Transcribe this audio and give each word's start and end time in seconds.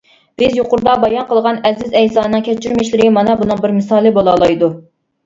بىز 0.41 0.53
يۇقىرىدا 0.59 0.93
بايان 1.01 1.27
قىلغان 1.31 1.59
ئەزىز 1.69 1.93
ئەيسانىڭ 1.99 2.45
كەچۈرمىشلىرى 2.47 3.13
مانا 3.19 3.37
بۇنىڭ 3.43 3.61
بىر 3.67 3.75
مىسالى 3.77 4.15
بولالايدۇ. 4.17 4.71